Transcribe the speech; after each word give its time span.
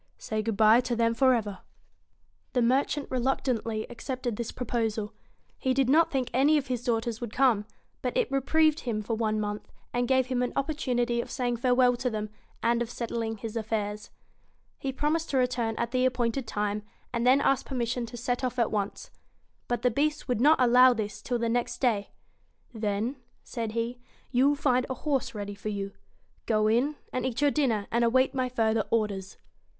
Say 0.17 0.41
good 0.41 0.57
bye 0.57 0.81
to 0.81 0.95
them 0.95 1.13
for 1.13 1.35
ever.' 1.35 1.59
84 2.57 3.05
eluctantly 3.15 3.85
He 5.59 5.73
did 5.75 5.89
not 5.91 6.09
think 6.09 6.31
any 6.33 6.57
of 6.57 6.65
his 6.65 6.83
daughters 6.83 7.21
would 7.21 7.31
come; 7.31 7.57
AND 7.59 7.65
1 7.65 7.65
but 8.01 8.17
it 8.17 8.31
reprieved 8.31 8.79
him 8.79 9.03
for 9.03 9.13
one 9.13 9.39
month, 9.39 9.71
and 9.93 10.07
gave 10.07 10.25
him 10.25 10.39
BEAST 10.39 10.47
an 10.53 10.57
opportunity 10.57 11.21
of 11.21 11.29
saying 11.29 11.57
farewell 11.57 11.95
to 11.97 12.09
them, 12.09 12.31
and 12.63 12.81
of 12.81 12.89
settling 12.89 13.37
his 13.37 13.55
affairs. 13.55 14.09
He 14.79 14.91
promised 14.91 15.29
to 15.29 15.37
return 15.37 15.75
at 15.77 15.91
the 15.91 16.05
appointed 16.07 16.47
time, 16.47 16.81
and 17.13 17.23
then 17.27 17.39
asked 17.39 17.67
permission 17.67 18.07
to 18.07 18.17
set 18.17 18.43
off 18.43 18.57
at 18.57 18.71
once. 18.71 19.11
But 19.67 19.83
the 19.83 19.91
Beast 19.91 20.27
would 20.27 20.41
not 20.41 20.59
allow 20.59 20.93
this 20.95 21.21
till 21.21 21.37
the 21.37 21.47
next 21.47 21.77
day. 21.77 22.09
'Then,' 22.73 23.17
said 23.43 23.73
he, 23.73 23.99
'you 24.31 24.47
will 24.47 24.55
find 24.55 24.87
a 24.89 24.95
horse 24.95 25.35
ready 25.35 25.53
for 25.53 25.69
you. 25.69 25.91
Go 26.47 26.65
in, 26.67 26.95
and 27.13 27.23
eat 27.23 27.39
your 27.39 27.51
dinner, 27.51 27.85
and 27.91 28.03
await 28.03 28.33
my 28.33 28.49
further 28.49 28.83
orders.' 28.89 29.37